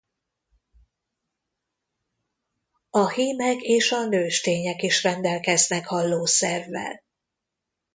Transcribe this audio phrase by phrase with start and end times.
[2.89, 7.03] A hímek és a nőstények is rendelkeznek hallószervvel.